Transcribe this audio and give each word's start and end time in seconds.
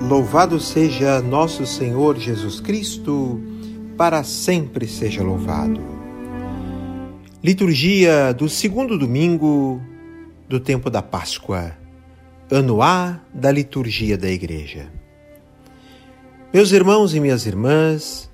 Louvado 0.00 0.60
seja 0.60 1.22
nosso 1.22 1.66
Senhor 1.66 2.18
Jesus 2.18 2.60
Cristo, 2.60 3.40
para 3.96 4.22
sempre 4.22 4.86
seja 4.86 5.22
louvado. 5.22 5.80
Liturgia 7.42 8.32
do 8.34 8.46
segundo 8.46 8.98
domingo 8.98 9.80
do 10.46 10.60
tempo 10.60 10.90
da 10.90 11.00
Páscoa, 11.00 11.72
ano 12.50 12.82
A 12.82 13.18
da 13.32 13.50
liturgia 13.50 14.18
da 14.18 14.30
Igreja. 14.30 14.92
Meus 16.52 16.72
irmãos 16.72 17.14
e 17.14 17.18
minhas 17.18 17.46
irmãs, 17.46 18.30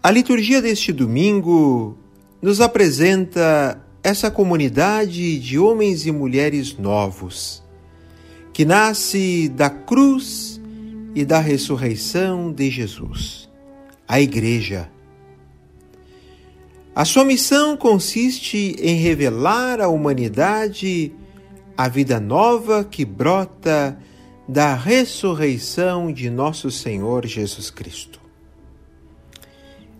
a 0.00 0.12
liturgia 0.12 0.62
deste 0.62 0.92
domingo 0.92 1.98
nos 2.40 2.60
apresenta 2.60 3.84
essa 4.02 4.30
comunidade 4.30 5.40
de 5.40 5.58
homens 5.58 6.06
e 6.06 6.12
mulheres 6.12 6.78
novos, 6.78 7.64
que 8.52 8.64
nasce 8.64 9.48
da 9.48 9.68
cruz 9.68 10.57
e 11.18 11.24
da 11.24 11.40
ressurreição 11.40 12.52
de 12.52 12.70
Jesus, 12.70 13.50
a 14.06 14.20
Igreja. 14.20 14.88
A 16.94 17.04
sua 17.04 17.24
missão 17.24 17.76
consiste 17.76 18.76
em 18.78 18.94
revelar 18.98 19.80
à 19.80 19.88
humanidade 19.88 21.12
a 21.76 21.88
vida 21.88 22.20
nova 22.20 22.84
que 22.84 23.04
brota 23.04 23.98
da 24.48 24.76
ressurreição 24.76 26.12
de 26.12 26.30
nosso 26.30 26.70
Senhor 26.70 27.26
Jesus 27.26 27.68
Cristo. 27.68 28.20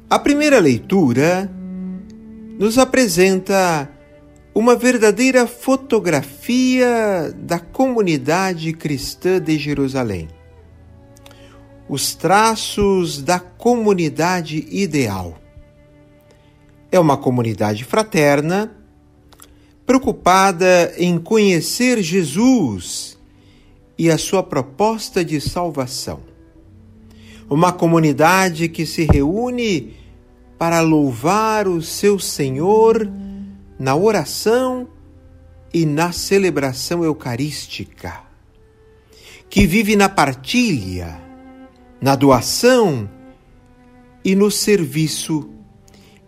A 0.09 0.21
primeira 0.21 0.61
leitura 0.61 1.51
nos 2.61 2.79
apresenta 2.79 3.91
uma 4.55 4.77
verdadeira 4.77 5.49
fotografia 5.49 7.35
da 7.37 7.59
comunidade 7.59 8.73
cristã 8.73 9.41
de 9.41 9.59
Jerusalém 9.59 10.38
os 11.89 12.15
traços 12.15 13.23
da 13.23 13.41
comunidade 13.41 14.67
ideal. 14.71 15.39
É 16.93 17.01
uma 17.01 17.17
comunidade 17.17 17.85
fraterna, 17.85 18.77
preocupada 19.87 20.93
em 20.99 21.19
conhecer 21.19 22.03
Jesus 22.03 23.19
e 23.97 24.11
a 24.11 24.19
sua 24.19 24.43
proposta 24.43 25.25
de 25.25 25.41
salvação. 25.41 26.21
Uma 27.49 27.73
comunidade 27.73 28.69
que 28.69 28.85
se 28.85 29.05
reúne 29.05 29.97
para 30.59 30.81
louvar 30.81 31.67
o 31.67 31.81
seu 31.81 32.19
Senhor 32.19 33.11
na 33.79 33.97
oração 33.97 34.89
e 35.73 35.87
na 35.87 36.13
celebração 36.13 37.03
eucarística, 37.03 38.23
que 39.49 39.67
vive 39.67 39.97
na 39.97 40.09
partilha 40.09 41.28
na 42.01 42.15
doação 42.15 43.09
e 44.25 44.35
no 44.35 44.51
serviço, 44.51 45.51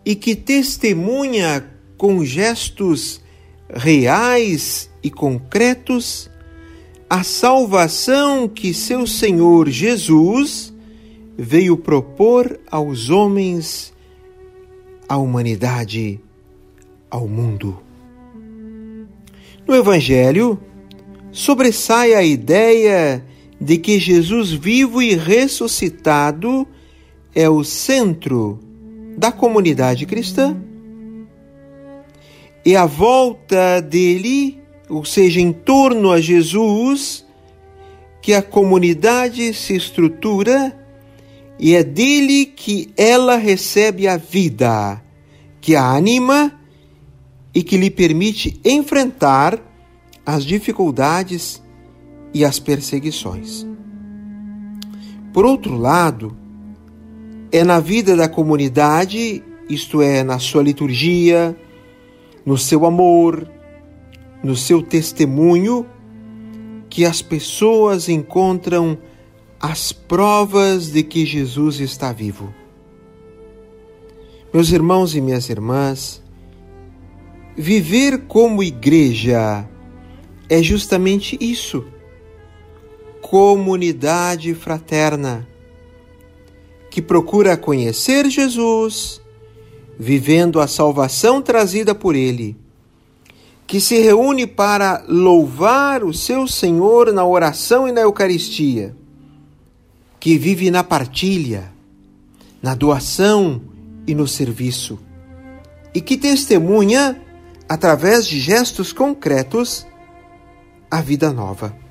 e 0.05 0.15
que 0.15 0.35
testemunha 0.35 1.69
com 1.97 2.25
gestos 2.25 3.21
reais 3.69 4.91
e 5.03 5.11
concretos 5.11 6.31
a 7.09 7.23
salvação 7.23 8.49
que 8.49 8.73
seu 8.73 9.07
Senhor 9.07 9.69
Jesus 9.69 10.73
veio 11.37 11.77
propor 11.77 12.61
aos 12.71 13.11
homens, 13.11 13.93
à 15.09 15.17
humanidade, 15.17 16.21
ao 17.11 17.27
mundo. 17.27 17.83
No 19.67 19.75
Evangelho, 19.75 20.61
sobressai 21.33 22.15
a 22.15 22.23
ideia 22.23 23.25
de 23.61 23.77
que 23.77 23.99
Jesus 23.99 24.53
vivo 24.53 25.03
e 25.03 25.15
ressuscitado 25.15 26.67
é 27.35 27.49
o 27.49 27.63
centro 27.63 28.59
da 29.17 29.31
comunidade 29.31 30.07
cristã. 30.07 30.57
E 32.65 32.75
a 32.75 32.87
volta 32.87 33.81
dele, 33.81 34.59
ou 34.89 35.05
seja, 35.05 35.41
em 35.41 35.53
torno 35.53 36.11
a 36.11 36.21
Jesus, 36.21 37.27
que 38.23 38.33
a 38.33 38.43
comunidade 38.43 39.53
se 39.55 39.75
estrutura 39.75 40.77
e 41.59 41.75
é 41.75 41.85
dele 41.85 42.47
que 42.47 42.91
ela 42.97 43.37
recebe 43.37 44.09
a 44.09 44.17
vida, 44.17 45.03
que 45.61 45.77
a 45.77 45.91
anima 45.91 46.59
e 47.55 47.63
que 47.63 47.77
lhe 47.77 47.91
permite 47.91 48.59
enfrentar 48.65 49.59
as 50.25 50.45
dificuldades 50.45 51.60
e 52.33 52.45
as 52.45 52.59
perseguições. 52.59 53.67
Por 55.33 55.45
outro 55.45 55.77
lado, 55.77 56.37
é 57.53 57.63
na 57.65 57.81
vida 57.81 58.17
da 58.17 58.29
comunidade, 58.29 59.43
isto 59.69 60.03
é, 60.03 60.23
na 60.23 60.39
sua 60.39 60.63
liturgia, 60.63 61.57
no 62.45 62.59
seu 62.59 62.85
amor, 62.85 63.49
no 64.43 64.57
seu 64.57 64.83
testemunho, 64.83 65.87
que 66.89 67.05
as 67.05 67.23
pessoas 67.23 68.09
encontram 68.09 68.99
as 69.61 69.93
provas 69.93 70.91
de 70.91 71.03
que 71.03 71.25
Jesus 71.25 71.79
está 71.79 72.13
vivo. 72.13 72.53
Meus 74.53 74.73
irmãos 74.73 75.15
e 75.15 75.21
minhas 75.21 75.49
irmãs, 75.49 76.21
viver 77.57 78.27
como 78.27 78.65
igreja 78.65 79.69
é 80.49 80.61
justamente 80.61 81.39
isso 81.41 81.85
comunidade 83.21 84.55
fraterna 84.55 85.47
que 86.91 87.01
procura 87.01 87.57
conhecer 87.57 88.29
Jesus, 88.29 89.21
vivendo 89.99 90.61
a 90.61 90.67
salvação 90.67 91.41
trazida 91.41 91.95
por 91.95 92.17
Ele, 92.17 92.57
que 93.67 93.81
se 93.81 94.01
reúne 94.01 94.47
para 94.47 95.05
louvar 95.07 96.03
o 96.03 96.13
seu 96.13 96.49
Senhor 96.49 97.13
na 97.13 97.25
oração 97.25 97.87
e 97.87 97.93
na 97.93 98.01
Eucaristia, 98.01 98.97
que 100.19 100.37
vive 100.37 100.71
na 100.71 100.83
partilha, 100.83 101.73
na 102.61 102.75
doação 102.75 103.63
e 104.07 104.15
no 104.15 104.27
serviço, 104.27 104.99
e 105.95 106.01
que 106.01 106.17
testemunha, 106.17 107.21
através 107.69 108.27
de 108.27 108.41
gestos 108.41 108.93
concretos, 108.93 109.87
a 110.91 111.01
vida 111.01 111.33
nova. 111.33 111.90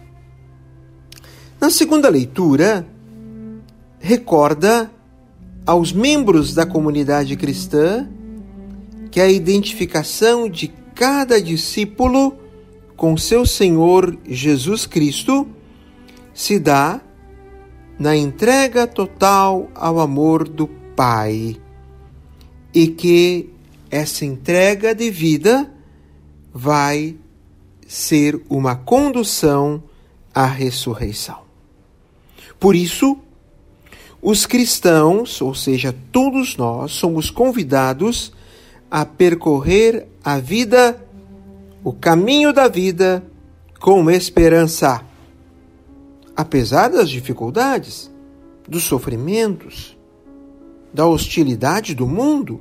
Na 1.59 1.70
segunda 1.70 2.08
leitura, 2.08 2.88
recorda 4.00 4.90
aos 5.66 5.92
membros 5.92 6.53
da 6.53 6.66
comunidade 6.66 7.36
cristã 7.36 8.08
que 9.12 9.20
a 9.20 9.30
identificação 9.30 10.50
de 10.50 10.70
cada 10.96 11.42
discípulo 11.42 12.34
com 12.96 13.18
seu 13.18 13.46
Senhor 13.46 14.18
Jesus 14.25 14.86
Cristo 14.86 15.46
se 16.34 16.58
dá 16.58 17.02
na 18.00 18.16
entrega 18.16 18.88
total 18.88 19.70
ao 19.76 20.00
amor 20.00 20.47
do 20.47 20.66
Pai 20.96 21.58
e 22.74 22.88
que 22.88 23.50
essa 23.91 24.24
entrega 24.24 24.96
de 24.96 25.12
vida 25.12 25.70
vai 26.53 27.18
ser 27.86 28.41
uma 28.50 28.76
condução 28.76 29.84
à 30.34 30.46
ressurreição. 30.46 31.48
Por 32.59 32.75
isso, 32.75 33.18
os 34.22 34.46
cristãos, 34.46 35.42
ou 35.42 35.56
seja, 35.56 35.96
todos 36.12 36.58
nós, 36.58 36.92
somos 36.92 37.30
convidados 37.30 38.34
a 38.92 39.06
percorrer 39.06 40.08
a 40.24 40.40
vida, 40.40 41.02
o 41.84 41.94
caminho 41.94 42.52
da 42.52 42.68
vida, 42.68 43.24
com 43.80 44.09
esperança. 44.12 45.02
Apesar 46.35 46.90
das 46.90 47.09
dificuldades, 47.09 48.11
dos 48.67 48.84
sofrimentos, 48.84 49.97
da 50.94 51.05
hostilidade 51.05 51.96
do 51.96 52.08
mundo. 52.08 52.59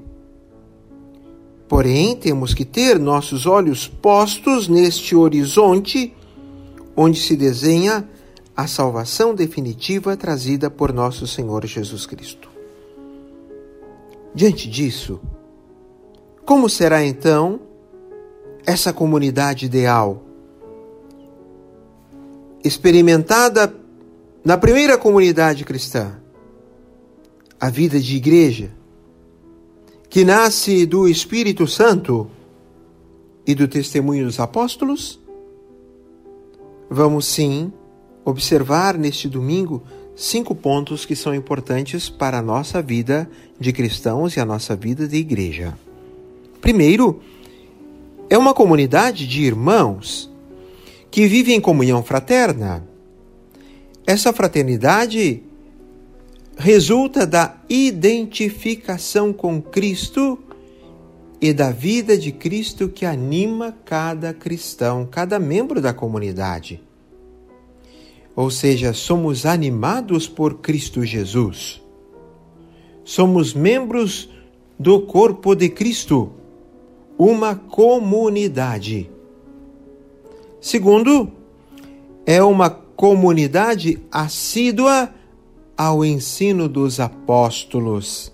Porém, 1.66 2.16
temos 2.16 2.54
que 2.54 2.64
ter 2.64 2.98
nossos 2.98 3.46
olhos 3.46 3.86
postos 3.86 4.68
neste 4.68 5.14
horizonte 5.14 6.14
onde 6.96 7.20
se 7.20 7.36
desenha 7.36 8.08
a 8.58 8.66
salvação 8.66 9.36
definitiva 9.36 10.16
trazida 10.16 10.68
por 10.68 10.92
nosso 10.92 11.28
Senhor 11.28 11.64
Jesus 11.64 12.04
Cristo. 12.06 12.50
Diante 14.34 14.68
disso, 14.68 15.20
como 16.44 16.68
será 16.68 17.04
então 17.04 17.60
essa 18.66 18.92
comunidade 18.92 19.64
ideal? 19.64 20.24
Experimentada 22.64 23.72
na 24.44 24.58
primeira 24.58 24.98
comunidade 24.98 25.64
cristã, 25.64 26.18
a 27.60 27.70
vida 27.70 28.00
de 28.00 28.16
igreja, 28.16 28.72
que 30.10 30.24
nasce 30.24 30.84
do 30.84 31.06
Espírito 31.06 31.64
Santo 31.68 32.28
e 33.46 33.54
do 33.54 33.68
testemunho 33.68 34.24
dos 34.26 34.40
apóstolos? 34.40 35.20
Vamos 36.90 37.24
sim 37.24 37.72
observar 38.28 38.96
neste 38.96 39.28
domingo 39.28 39.82
cinco 40.14 40.54
pontos 40.54 41.06
que 41.06 41.14
são 41.14 41.34
importantes 41.34 42.08
para 42.08 42.38
a 42.38 42.42
nossa 42.42 42.82
vida 42.82 43.30
de 43.58 43.72
cristãos 43.72 44.36
e 44.36 44.40
a 44.40 44.44
nossa 44.44 44.74
vida 44.74 45.06
de 45.06 45.16
igreja. 45.16 45.78
Primeiro, 46.60 47.20
é 48.28 48.36
uma 48.36 48.52
comunidade 48.52 49.26
de 49.26 49.42
irmãos 49.42 50.30
que 51.10 51.26
vivem 51.26 51.56
em 51.56 51.60
comunhão 51.60 52.02
fraterna. 52.02 52.84
Essa 54.06 54.32
fraternidade 54.32 55.42
resulta 56.56 57.26
da 57.26 57.56
identificação 57.68 59.32
com 59.32 59.62
Cristo 59.62 60.38
e 61.40 61.52
da 61.52 61.70
vida 61.70 62.18
de 62.18 62.32
Cristo 62.32 62.88
que 62.88 63.06
anima 63.06 63.76
cada 63.84 64.34
cristão, 64.34 65.06
cada 65.08 65.38
membro 65.38 65.80
da 65.80 65.94
comunidade. 65.94 66.82
Ou 68.38 68.52
seja, 68.52 68.92
somos 68.92 69.44
animados 69.44 70.28
por 70.28 70.58
Cristo 70.58 71.04
Jesus. 71.04 71.82
Somos 73.02 73.52
membros 73.52 74.30
do 74.78 75.00
corpo 75.00 75.56
de 75.56 75.68
Cristo, 75.68 76.30
uma 77.18 77.56
comunidade. 77.56 79.10
Segundo, 80.60 81.32
é 82.24 82.40
uma 82.40 82.70
comunidade 82.70 83.98
assídua 84.08 85.12
ao 85.76 86.04
ensino 86.04 86.68
dos 86.68 87.00
apóstolos. 87.00 88.32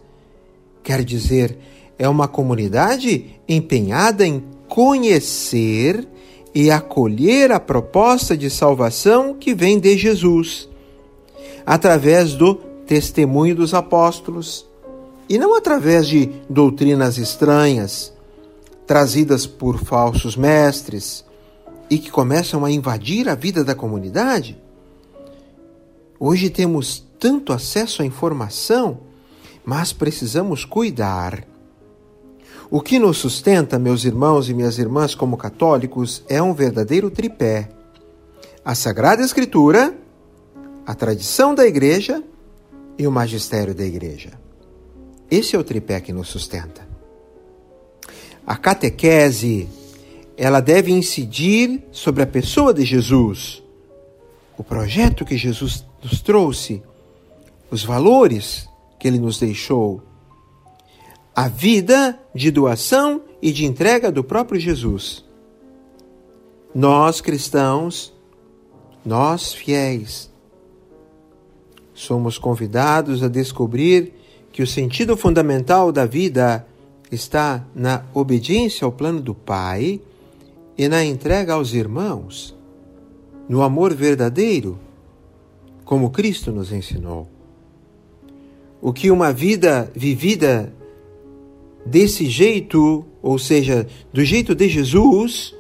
Quer 0.82 1.02
dizer, 1.02 1.56
é 1.98 2.06
uma 2.06 2.28
comunidade 2.28 3.40
empenhada 3.48 4.26
em 4.26 4.44
conhecer 4.68 6.06
e 6.54 6.70
acolher 6.70 7.50
a 7.50 7.58
proposta 7.58 8.36
de 8.36 8.48
salvação 8.48 9.34
que 9.34 9.54
vem 9.54 9.80
de 9.80 9.98
Jesus, 9.98 10.68
através 11.66 12.34
do 12.34 12.54
testemunho 12.86 13.56
dos 13.56 13.74
apóstolos, 13.74 14.64
e 15.28 15.38
não 15.38 15.56
através 15.56 16.06
de 16.06 16.30
doutrinas 16.48 17.18
estranhas, 17.18 18.12
trazidas 18.86 19.46
por 19.46 19.78
falsos 19.78 20.36
mestres 20.36 21.24
e 21.90 21.98
que 21.98 22.10
começam 22.10 22.64
a 22.64 22.70
invadir 22.70 23.28
a 23.28 23.34
vida 23.34 23.64
da 23.64 23.74
comunidade. 23.74 24.56
Hoje 26.20 26.50
temos 26.50 27.04
tanto 27.18 27.52
acesso 27.52 28.02
à 28.02 28.04
informação, 28.04 29.00
mas 29.64 29.92
precisamos 29.92 30.64
cuidar. 30.64 31.46
O 32.70 32.80
que 32.80 32.98
nos 32.98 33.18
sustenta, 33.18 33.78
meus 33.78 34.04
irmãos 34.04 34.48
e 34.48 34.54
minhas 34.54 34.78
irmãs, 34.78 35.14
como 35.14 35.36
católicos, 35.36 36.22
é 36.28 36.42
um 36.42 36.54
verdadeiro 36.54 37.10
tripé: 37.10 37.68
a 38.64 38.74
Sagrada 38.74 39.22
Escritura, 39.22 39.94
a 40.86 40.94
tradição 40.94 41.54
da 41.54 41.66
Igreja 41.66 42.22
e 42.98 43.06
o 43.06 43.12
magistério 43.12 43.74
da 43.74 43.84
Igreja. 43.84 44.32
Esse 45.30 45.56
é 45.56 45.58
o 45.58 45.64
tripé 45.64 46.00
que 46.00 46.12
nos 46.12 46.28
sustenta. 46.28 46.86
A 48.46 48.56
catequese, 48.56 49.68
ela 50.36 50.60
deve 50.60 50.92
incidir 50.92 51.82
sobre 51.90 52.22
a 52.22 52.26
pessoa 52.26 52.74
de 52.74 52.84
Jesus, 52.84 53.62
o 54.56 54.62
projeto 54.62 55.24
que 55.24 55.36
Jesus 55.36 55.84
nos 56.02 56.20
trouxe 56.20 56.82
os 57.70 57.82
valores 57.82 58.68
que 58.98 59.08
ele 59.08 59.18
nos 59.18 59.38
deixou, 59.38 60.02
a 61.34 61.48
vida 61.48 62.18
de 62.34 62.50
doação 62.50 63.22
e 63.42 63.50
de 63.50 63.64
entrega 63.64 64.12
do 64.12 64.22
próprio 64.22 64.60
Jesus. 64.60 65.24
Nós 66.74 67.20
cristãos, 67.20 68.12
nós 69.04 69.52
fiéis, 69.52 70.30
somos 71.92 72.38
convidados 72.38 73.22
a 73.22 73.28
descobrir 73.28 74.12
que 74.52 74.62
o 74.62 74.66
sentido 74.66 75.16
fundamental 75.16 75.90
da 75.90 76.06
vida 76.06 76.66
está 77.10 77.64
na 77.74 78.04
obediência 78.12 78.84
ao 78.84 78.92
plano 78.92 79.20
do 79.20 79.34
Pai 79.34 80.00
e 80.76 80.88
na 80.88 81.04
entrega 81.04 81.54
aos 81.54 81.74
irmãos, 81.74 82.54
no 83.48 83.62
amor 83.62 83.94
verdadeiro, 83.94 84.78
como 85.84 86.10
Cristo 86.10 86.50
nos 86.50 86.72
ensinou 86.72 87.28
o 88.84 88.92
que 88.92 89.10
uma 89.10 89.32
vida 89.32 89.90
vivida 89.96 90.70
desse 91.84 92.26
jeito, 92.26 93.04
ou 93.22 93.38
seja, 93.38 93.86
do 94.12 94.24
jeito 94.24 94.54
de 94.54 94.68
Jesus, 94.68 95.54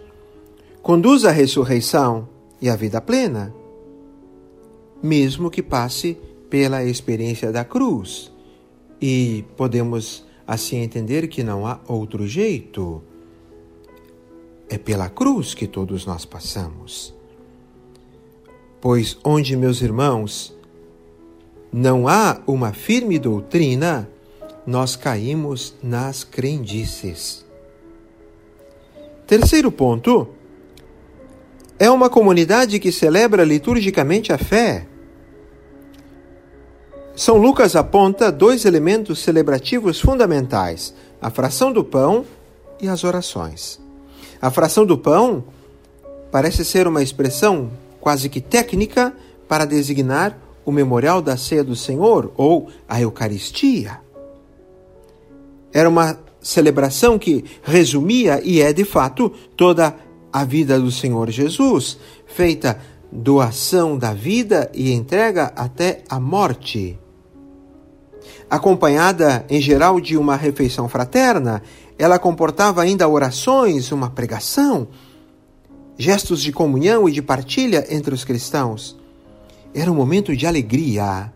conduz 0.82 1.24
à 1.24 1.30
ressurreição 1.30 2.28
e 2.60 2.68
à 2.68 2.76
vida 2.76 3.00
plena, 3.00 3.54
mesmo 5.02 5.50
que 5.50 5.62
passe 5.62 6.16
pela 6.48 6.84
experiência 6.84 7.50
da 7.50 7.64
cruz. 7.64 8.32
E 9.00 9.44
podemos 9.56 10.24
assim 10.46 10.78
entender 10.78 11.28
que 11.28 11.42
não 11.42 11.66
há 11.66 11.80
outro 11.88 12.26
jeito. 12.26 13.02
É 14.68 14.78
pela 14.78 15.08
cruz 15.08 15.54
que 15.54 15.66
todos 15.66 16.06
nós 16.06 16.24
passamos. 16.24 17.14
Pois 18.80 19.18
onde, 19.24 19.56
meus 19.56 19.82
irmãos, 19.82 20.56
não 21.72 22.06
há 22.06 22.40
uma 22.46 22.72
firme 22.72 23.18
doutrina, 23.18 24.08
nós 24.66 24.96
caímos 24.96 25.74
nas 25.82 26.24
crendices. 26.24 27.44
Terceiro 29.26 29.70
ponto. 29.70 30.28
É 31.78 31.90
uma 31.90 32.08
comunidade 32.08 32.78
que 32.78 32.92
celebra 32.92 33.44
liturgicamente 33.44 34.32
a 34.32 34.38
fé. 34.38 34.86
São 37.16 37.36
Lucas 37.36 37.74
aponta 37.74 38.30
dois 38.30 38.64
elementos 38.64 39.20
celebrativos 39.20 40.00
fundamentais: 40.00 40.94
a 41.20 41.30
fração 41.30 41.72
do 41.72 41.82
pão 41.82 42.24
e 42.80 42.88
as 42.88 43.02
orações. 43.02 43.80
A 44.40 44.50
fração 44.50 44.84
do 44.84 44.98
pão 44.98 45.44
parece 46.30 46.64
ser 46.64 46.86
uma 46.86 47.02
expressão 47.02 47.70
quase 48.00 48.28
que 48.28 48.40
técnica 48.40 49.14
para 49.48 49.64
designar 49.64 50.38
o 50.64 50.72
memorial 50.72 51.22
da 51.22 51.36
ceia 51.36 51.64
do 51.64 51.74
Senhor 51.74 52.32
ou 52.36 52.68
a 52.88 53.00
Eucaristia. 53.00 54.03
Era 55.74 55.88
uma 55.88 56.16
celebração 56.40 57.18
que 57.18 57.44
resumia 57.64 58.40
e 58.44 58.62
é 58.62 58.72
de 58.72 58.84
fato 58.84 59.28
toda 59.56 59.96
a 60.32 60.44
vida 60.44 60.78
do 60.78 60.90
Senhor 60.90 61.30
Jesus, 61.30 61.98
feita 62.26 62.78
doação 63.10 63.98
da 63.98 64.12
vida 64.12 64.70
e 64.72 64.92
entrega 64.92 65.52
até 65.56 66.02
a 66.08 66.20
morte. 66.20 66.98
Acompanhada 68.48 69.44
em 69.48 69.60
geral 69.60 70.00
de 70.00 70.16
uma 70.16 70.36
refeição 70.36 70.88
fraterna, 70.88 71.62
ela 71.98 72.18
comportava 72.18 72.82
ainda 72.82 73.08
orações, 73.08 73.90
uma 73.90 74.10
pregação, 74.10 74.88
gestos 75.96 76.40
de 76.40 76.52
comunhão 76.52 77.08
e 77.08 77.12
de 77.12 77.22
partilha 77.22 77.84
entre 77.88 78.14
os 78.14 78.24
cristãos. 78.24 78.96
Era 79.72 79.90
um 79.90 79.94
momento 79.94 80.36
de 80.36 80.46
alegria 80.46 81.32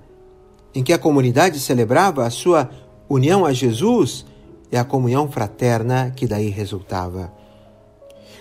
em 0.75 0.83
que 0.83 0.93
a 0.93 0.99
comunidade 0.99 1.59
celebrava 1.61 2.25
a 2.25 2.31
sua 2.31 2.71
união 3.09 3.47
a 3.47 3.53
Jesus 3.53 4.27
e 4.71 4.77
a 4.77 4.85
comunhão 4.85 5.31
fraterna 5.31 6.13
que 6.15 6.27
daí 6.27 6.49
resultava. 6.49 7.33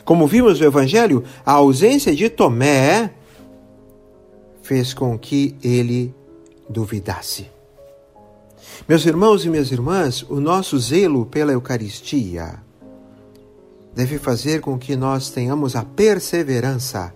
Como 0.03 0.27
vimos 0.27 0.60
no 0.60 0.65
Evangelho, 0.65 1.24
a 1.46 1.53
ausência 1.53 2.15
de 2.15 2.29
Tomé 2.29 3.12
fez 4.62 4.93
com 4.93 5.17
que 5.17 5.55
ele 5.63 6.13
duvidasse. 6.69 7.48
Meus 8.88 9.05
irmãos 9.05 9.46
e 9.46 9.50
minhas 9.50 9.72
irmãs, 9.72 10.24
o 10.24 10.39
nosso 10.39 10.77
zelo 10.79 11.25
pela 11.25 11.51
Eucaristia 11.51 12.62
deve 13.96 14.19
fazer 14.19 14.62
com 14.62 14.77
que 14.77 14.96
nós 14.96 15.29
tenhamos 15.29 15.75
a 15.75 15.84
perseverança 15.84 17.13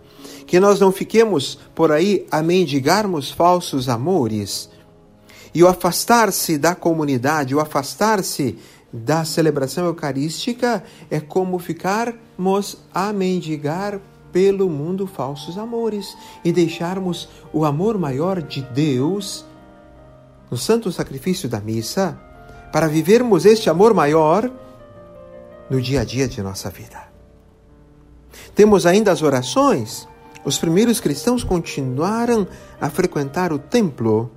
que 0.51 0.59
nós 0.59 0.81
não 0.81 0.91
fiquemos 0.91 1.57
por 1.73 1.93
aí 1.93 2.27
a 2.29 2.43
mendigarmos 2.43 3.31
falsos 3.31 3.87
amores. 3.87 4.69
E 5.53 5.63
o 5.63 5.67
afastar-se 5.69 6.57
da 6.57 6.75
comunidade, 6.75 7.55
o 7.55 7.61
afastar-se 7.61 8.57
da 8.91 9.23
celebração 9.23 9.85
eucarística 9.85 10.83
é 11.09 11.19
como 11.19 11.57
ficarmos 11.59 12.77
a 12.93 13.13
mendigar 13.13 13.99
pelo 14.31 14.69
mundo 14.69 15.07
falsos 15.07 15.57
amores 15.57 16.15
e 16.43 16.51
deixarmos 16.51 17.29
o 17.53 17.65
amor 17.65 17.97
maior 17.97 18.41
de 18.41 18.61
Deus 18.61 19.45
no 20.49 20.57
santo 20.57 20.91
sacrifício 20.91 21.47
da 21.47 21.59
missa 21.59 22.19
para 22.71 22.87
vivermos 22.87 23.45
este 23.45 23.69
amor 23.69 23.93
maior 23.93 24.49
no 25.69 25.81
dia 25.81 26.01
a 26.01 26.05
dia 26.05 26.27
de 26.27 26.41
nossa 26.41 26.69
vida. 26.69 27.09
Temos 28.55 28.85
ainda 28.85 29.11
as 29.11 29.21
orações 29.21 30.07
os 30.43 30.57
primeiros 30.57 30.99
cristãos 30.99 31.43
continuaram 31.43 32.47
a 32.79 32.89
frequentar 32.89 33.53
o 33.53 33.59
templo 33.59 34.31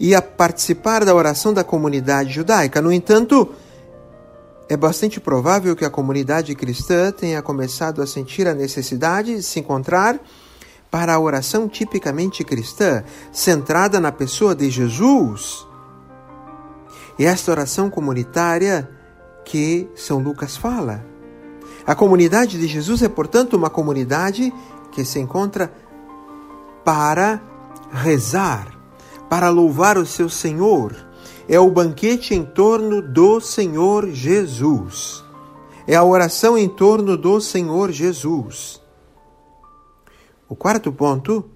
e 0.00 0.14
a 0.14 0.22
participar 0.22 1.04
da 1.04 1.14
oração 1.14 1.52
da 1.52 1.62
comunidade 1.62 2.32
judaica. 2.32 2.80
No 2.80 2.90
entanto, 2.90 3.50
é 4.66 4.74
bastante 4.74 5.20
provável 5.20 5.76
que 5.76 5.84
a 5.84 5.90
comunidade 5.90 6.54
cristã 6.54 7.12
tenha 7.12 7.42
começado 7.42 8.00
a 8.00 8.06
sentir 8.06 8.48
a 8.48 8.54
necessidade 8.54 9.36
de 9.36 9.42
se 9.42 9.60
encontrar 9.60 10.18
para 10.90 11.14
a 11.14 11.20
oração 11.20 11.68
tipicamente 11.68 12.42
cristã, 12.42 13.04
centrada 13.30 14.00
na 14.00 14.10
pessoa 14.10 14.54
de 14.54 14.70
Jesus. 14.70 15.66
E 17.18 17.26
esta 17.26 17.50
oração 17.50 17.90
comunitária 17.90 18.88
que 19.44 19.86
São 19.94 20.18
Lucas 20.18 20.56
fala. 20.56 21.04
A 21.86 21.94
comunidade 21.94 22.58
de 22.58 22.66
Jesus 22.66 23.02
é, 23.02 23.08
portanto, 23.08 23.54
uma 23.54 23.68
comunidade 23.68 24.50
que 24.92 25.04
se 25.04 25.18
encontra 25.18 25.70
para 26.84 27.42
rezar, 27.92 28.79
para 29.30 29.48
louvar 29.48 29.96
o 29.96 30.04
seu 30.04 30.28
Senhor. 30.28 30.92
É 31.48 31.58
o 31.58 31.70
banquete 31.70 32.34
em 32.34 32.44
torno 32.44 33.00
do 33.00 33.40
Senhor 33.40 34.10
Jesus. 34.10 35.24
É 35.86 35.94
a 35.94 36.02
oração 36.02 36.58
em 36.58 36.68
torno 36.68 37.16
do 37.16 37.40
Senhor 37.40 37.92
Jesus. 37.92 38.82
O 40.48 40.56
quarto 40.56 40.92
ponto 40.92 41.48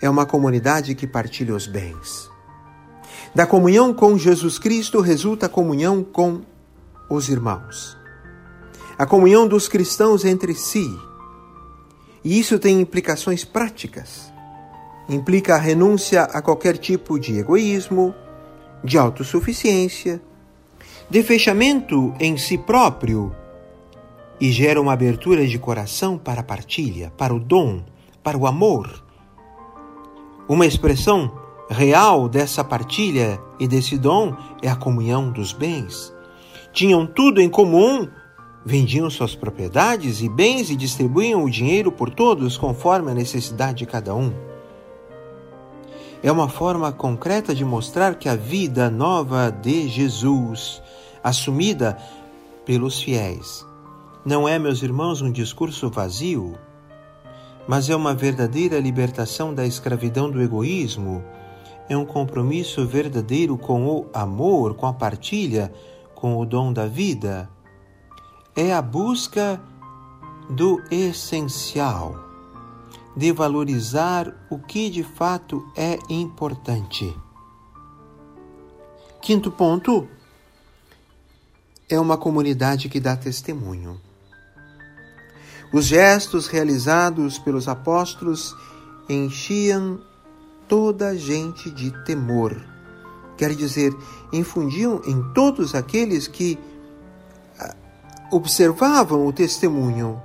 é 0.00 0.08
uma 0.08 0.24
comunidade 0.24 0.94
que 0.94 1.06
partilha 1.06 1.54
os 1.54 1.66
bens. 1.66 2.30
Da 3.34 3.44
comunhão 3.44 3.92
com 3.92 4.16
Jesus 4.16 4.56
Cristo 4.56 5.00
resulta 5.00 5.46
a 5.46 5.48
comunhão 5.48 6.04
com 6.04 6.42
os 7.10 7.28
irmãos. 7.28 7.98
A 8.96 9.04
comunhão 9.04 9.48
dos 9.48 9.66
cristãos 9.66 10.24
entre 10.24 10.54
si. 10.54 10.96
E 12.22 12.38
isso 12.38 12.56
tem 12.56 12.80
implicações 12.80 13.44
práticas 13.44 14.32
implica 15.08 15.54
a 15.54 15.58
renúncia 15.58 16.22
a 16.22 16.40
qualquer 16.40 16.78
tipo 16.78 17.18
de 17.18 17.38
egoísmo, 17.38 18.14
de 18.82 18.98
autossuficiência, 18.98 20.20
de 21.08 21.22
fechamento 21.22 22.14
em 22.18 22.36
si 22.36 22.56
próprio 22.56 23.34
e 24.40 24.50
gera 24.50 24.80
uma 24.80 24.92
abertura 24.92 25.46
de 25.46 25.58
coração 25.58 26.18
para 26.18 26.40
a 26.40 26.44
partilha, 26.44 27.12
para 27.16 27.34
o 27.34 27.38
dom, 27.38 27.82
para 28.22 28.36
o 28.36 28.46
amor. 28.46 29.04
Uma 30.48 30.66
expressão 30.66 31.32
real 31.70 32.28
dessa 32.28 32.64
partilha 32.64 33.40
e 33.58 33.66
desse 33.66 33.96
dom 33.96 34.36
é 34.62 34.68
a 34.68 34.76
comunhão 34.76 35.30
dos 35.30 35.52
bens. 35.52 36.12
Tinham 36.72 37.06
tudo 37.06 37.40
em 37.40 37.48
comum, 37.48 38.08
vendiam 38.64 39.08
suas 39.08 39.34
propriedades 39.34 40.20
e 40.20 40.28
bens 40.28 40.70
e 40.70 40.76
distribuíam 40.76 41.44
o 41.44 41.50
dinheiro 41.50 41.92
por 41.92 42.10
todos 42.10 42.58
conforme 42.58 43.10
a 43.10 43.14
necessidade 43.14 43.78
de 43.78 43.86
cada 43.86 44.14
um 44.14 44.53
é 46.24 46.32
uma 46.32 46.48
forma 46.48 46.90
concreta 46.90 47.54
de 47.54 47.66
mostrar 47.66 48.14
que 48.14 48.30
a 48.30 48.34
vida 48.34 48.88
nova 48.88 49.50
de 49.50 49.86
Jesus, 49.88 50.82
assumida 51.22 51.98
pelos 52.64 52.98
fiéis, 52.98 53.66
não 54.24 54.48
é, 54.48 54.58
meus 54.58 54.82
irmãos, 54.82 55.20
um 55.20 55.30
discurso 55.30 55.90
vazio, 55.90 56.56
mas 57.68 57.90
é 57.90 57.94
uma 57.94 58.14
verdadeira 58.14 58.80
libertação 58.80 59.52
da 59.52 59.66
escravidão 59.66 60.30
do 60.30 60.40
egoísmo, 60.40 61.22
é 61.90 61.96
um 61.96 62.06
compromisso 62.06 62.86
verdadeiro 62.86 63.58
com 63.58 63.86
o 63.86 64.06
amor, 64.14 64.76
com 64.76 64.86
a 64.86 64.94
partilha, 64.94 65.70
com 66.14 66.38
o 66.38 66.46
dom 66.46 66.72
da 66.72 66.86
vida. 66.86 67.50
É 68.56 68.72
a 68.72 68.80
busca 68.80 69.60
do 70.48 70.82
essencial 70.90 72.23
de 73.16 73.32
valorizar 73.32 74.34
o 74.50 74.58
que 74.58 74.90
de 74.90 75.02
fato 75.02 75.64
é 75.76 75.98
importante. 76.08 77.16
Quinto 79.22 79.50
ponto 79.50 80.08
é 81.88 81.98
uma 81.98 82.16
comunidade 82.16 82.88
que 82.88 83.00
dá 83.00 83.16
testemunho. 83.16 84.00
Os 85.72 85.86
gestos 85.86 86.46
realizados 86.46 87.38
pelos 87.38 87.68
apóstolos 87.68 88.54
enchiam 89.08 90.00
toda 90.68 91.08
a 91.08 91.14
gente 91.16 91.70
de 91.70 91.90
temor. 92.04 92.54
Quer 93.36 93.54
dizer, 93.54 93.92
infundiam 94.32 95.02
em 95.04 95.22
todos 95.32 95.74
aqueles 95.74 96.28
que 96.28 96.58
ah, 97.58 97.74
observavam 98.30 99.26
o 99.26 99.32
testemunho 99.32 100.22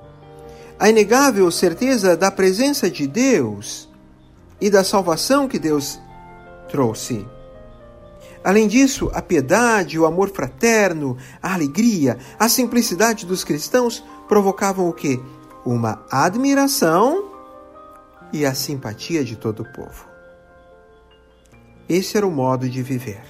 a 0.80 0.90
inegável 0.90 1.52
certeza 1.52 2.16
da 2.16 2.32
presença 2.32 2.90
de 2.90 3.06
Deus 3.06 3.90
e 4.62 4.70
da 4.70 4.82
salvação 4.82 5.48
que 5.48 5.60
Deus 5.60 6.00
trouxe. 6.70 7.28
Além 8.42 8.66
disso, 8.66 9.12
a 9.14 9.22
piedade, 9.22 10.00
o 10.00 10.06
amor 10.06 10.30
fraterno, 10.30 11.18
a 11.44 11.54
alegria, 11.54 12.18
a 12.40 12.48
simplicidade 12.48 13.26
dos 13.26 13.44
cristãos 13.44 14.02
provocavam 14.30 14.88
o 14.88 14.94
quê? 14.94 15.20
Uma 15.66 16.02
admiração 16.10 17.26
e 18.32 18.46
a 18.46 18.54
simpatia 18.54 19.26
de 19.26 19.36
todo 19.36 19.64
o 19.64 19.74
povo. 19.74 20.08
Esse 21.90 22.16
era 22.16 22.26
o 22.26 22.32
modo 22.32 22.70
de 22.70 22.82
viver. 22.82 23.22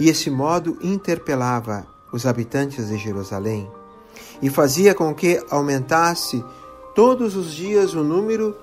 E 0.00 0.08
esse 0.08 0.30
modo 0.30 0.78
interpelava 0.80 1.86
os 2.10 2.24
habitantes 2.24 2.88
de 2.88 2.96
Jerusalém 2.96 3.68
e 4.40 4.50
fazia 4.50 4.94
com 4.94 5.14
que 5.14 5.42
aumentasse 5.50 6.44
todos 6.94 7.36
os 7.36 7.52
dias 7.52 7.94
o 7.94 8.02
número 8.02 8.56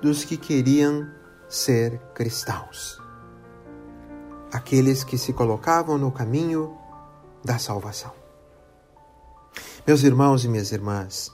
dos 0.00 0.24
que 0.24 0.36
queriam 0.36 1.06
ser 1.48 1.98
cristãos. 2.14 3.00
Aqueles 4.52 5.02
que 5.02 5.18
se 5.18 5.32
colocavam 5.32 5.98
no 5.98 6.10
caminho 6.10 6.76
da 7.44 7.58
salvação. 7.58 8.12
Meus 9.86 10.02
irmãos 10.02 10.44
e 10.44 10.48
minhas 10.48 10.72
irmãs, 10.72 11.30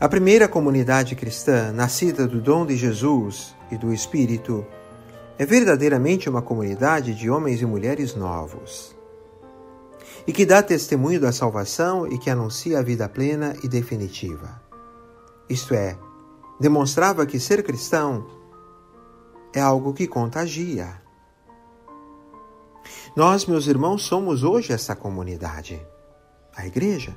a 0.00 0.08
primeira 0.08 0.48
comunidade 0.48 1.14
cristã, 1.14 1.70
nascida 1.72 2.26
do 2.26 2.40
dom 2.40 2.66
de 2.66 2.76
Jesus 2.76 3.54
e 3.70 3.76
do 3.76 3.92
Espírito, 3.92 4.66
é 5.38 5.46
verdadeiramente 5.46 6.28
uma 6.28 6.42
comunidade 6.42 7.14
de 7.14 7.30
homens 7.30 7.62
e 7.62 7.66
mulheres 7.66 8.14
novos 8.14 8.96
e 10.26 10.32
que 10.32 10.46
dá 10.46 10.62
testemunho 10.62 11.20
da 11.20 11.32
salvação 11.32 12.06
e 12.06 12.18
que 12.18 12.30
anuncia 12.30 12.78
a 12.78 12.82
vida 12.82 13.08
plena 13.08 13.56
e 13.62 13.68
definitiva. 13.68 14.60
Isto 15.48 15.74
é, 15.74 15.98
demonstrava 16.60 17.26
que 17.26 17.40
ser 17.40 17.62
cristão 17.62 18.26
é 19.52 19.60
algo 19.60 19.92
que 19.92 20.06
contagia. 20.06 21.02
Nós, 23.14 23.44
meus 23.46 23.66
irmãos, 23.66 24.04
somos 24.04 24.42
hoje 24.42 24.72
essa 24.72 24.96
comunidade, 24.96 25.84
a 26.56 26.66
igreja. 26.66 27.14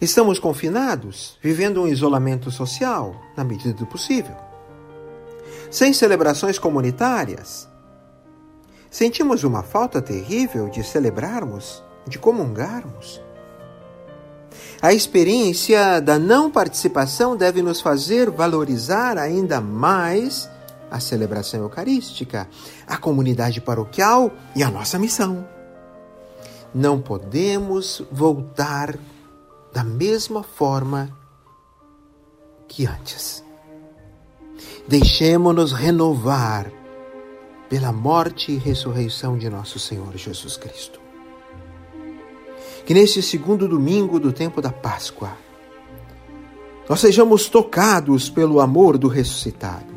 Estamos 0.00 0.38
confinados, 0.38 1.38
vivendo 1.42 1.82
um 1.82 1.88
isolamento 1.88 2.50
social, 2.50 3.14
na 3.36 3.44
medida 3.44 3.74
do 3.74 3.86
possível. 3.86 4.36
Sem 5.70 5.92
celebrações 5.92 6.58
comunitárias, 6.58 7.68
Sentimos 8.94 9.42
uma 9.42 9.64
falta 9.64 10.00
terrível 10.00 10.68
de 10.68 10.84
celebrarmos, 10.84 11.82
de 12.06 12.16
comungarmos. 12.16 13.20
A 14.80 14.92
experiência 14.92 15.98
da 15.98 16.16
não 16.16 16.48
participação 16.48 17.36
deve 17.36 17.60
nos 17.60 17.80
fazer 17.80 18.30
valorizar 18.30 19.18
ainda 19.18 19.60
mais 19.60 20.48
a 20.88 21.00
celebração 21.00 21.58
eucarística, 21.62 22.48
a 22.86 22.96
comunidade 22.96 23.60
paroquial 23.60 24.30
e 24.54 24.62
a 24.62 24.70
nossa 24.70 24.96
missão. 24.96 25.44
Não 26.72 27.00
podemos 27.00 28.00
voltar 28.12 28.96
da 29.72 29.82
mesma 29.82 30.44
forma 30.44 31.10
que 32.68 32.86
antes. 32.86 33.42
Deixemos-nos 34.86 35.72
renovar 35.72 36.83
pela 37.74 37.90
morte 37.90 38.52
e 38.52 38.56
ressurreição 38.56 39.36
de 39.36 39.50
nosso 39.50 39.80
Senhor 39.80 40.16
Jesus 40.16 40.56
Cristo. 40.56 41.00
Que 42.86 42.94
neste 42.94 43.20
segundo 43.20 43.66
domingo 43.66 44.20
do 44.20 44.32
tempo 44.32 44.62
da 44.62 44.70
Páscoa, 44.70 45.36
nós 46.88 47.00
sejamos 47.00 47.48
tocados 47.48 48.30
pelo 48.30 48.60
amor 48.60 48.96
do 48.96 49.08
ressuscitado. 49.08 49.92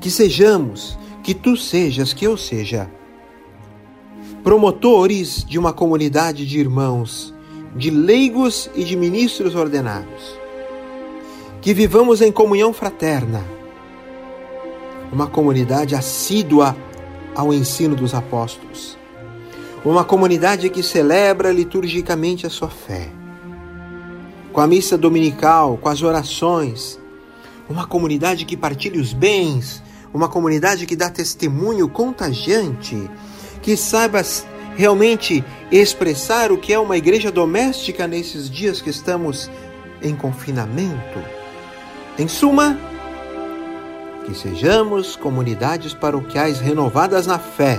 Que 0.00 0.10
sejamos, 0.10 0.98
que 1.22 1.34
tu 1.34 1.58
sejas, 1.58 2.14
que 2.14 2.24
eu 2.24 2.38
seja, 2.38 2.90
promotores 4.42 5.44
de 5.44 5.58
uma 5.58 5.74
comunidade 5.74 6.46
de 6.46 6.58
irmãos, 6.58 7.34
de 7.76 7.90
leigos 7.90 8.70
e 8.74 8.82
de 8.82 8.96
ministros 8.96 9.54
ordenados. 9.54 10.38
Que 11.60 11.74
vivamos 11.74 12.22
em 12.22 12.32
comunhão 12.32 12.72
fraterna, 12.72 13.44
uma 15.12 15.26
comunidade 15.26 15.94
assídua 15.94 16.74
ao 17.34 17.52
ensino 17.52 17.96
dos 17.96 18.14
apóstolos. 18.14 18.96
Uma 19.84 20.04
comunidade 20.04 20.70
que 20.70 20.82
celebra 20.82 21.52
liturgicamente 21.52 22.46
a 22.46 22.50
sua 22.50 22.70
fé. 22.70 23.10
Com 24.52 24.60
a 24.60 24.66
missa 24.66 24.96
dominical, 24.96 25.76
com 25.76 25.88
as 25.88 26.02
orações. 26.02 26.98
Uma 27.68 27.86
comunidade 27.86 28.44
que 28.44 28.56
partilha 28.56 29.00
os 29.00 29.12
bens. 29.12 29.82
Uma 30.12 30.28
comunidade 30.28 30.86
que 30.86 30.96
dá 30.96 31.10
testemunho 31.10 31.88
contagiante. 31.88 33.10
Que 33.60 33.76
saiba 33.76 34.22
realmente 34.76 35.44
expressar 35.70 36.50
o 36.50 36.58
que 36.58 36.72
é 36.72 36.78
uma 36.78 36.96
igreja 36.96 37.30
doméstica 37.30 38.06
nesses 38.06 38.48
dias 38.48 38.80
que 38.80 38.90
estamos 38.90 39.50
em 40.02 40.14
confinamento. 40.14 41.18
Em 42.18 42.28
suma, 42.28 42.78
Que 44.24 44.34
sejamos 44.34 45.16
comunidades 45.16 45.92
paroquiais 45.92 46.58
renovadas 46.58 47.26
na 47.26 47.38
fé, 47.38 47.78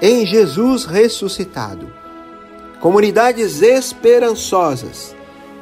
em 0.00 0.26
Jesus 0.26 0.84
ressuscitado, 0.84 1.90
comunidades 2.80 3.62
esperançosas 3.62 5.16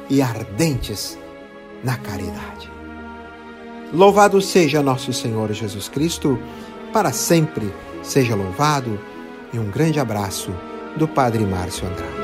e 0.09 0.21
ardentes 0.21 1.17
na 1.83 1.97
caridade. 1.97 2.71
Louvado 3.93 4.41
seja 4.41 4.81
nosso 4.81 5.13
Senhor 5.13 5.53
Jesus 5.53 5.87
Cristo, 5.87 6.39
para 6.91 7.11
sempre 7.11 7.73
seja 8.01 8.35
louvado, 8.35 8.99
e 9.53 9.59
um 9.59 9.69
grande 9.69 9.99
abraço 9.99 10.51
do 10.97 11.07
Padre 11.07 11.45
Márcio 11.45 11.87
Andrade. 11.87 12.22